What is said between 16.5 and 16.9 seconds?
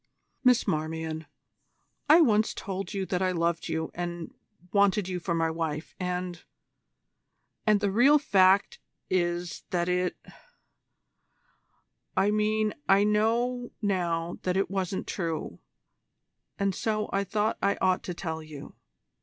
and